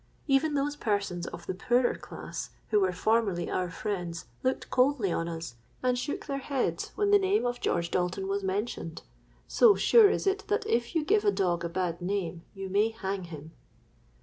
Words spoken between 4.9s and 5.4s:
on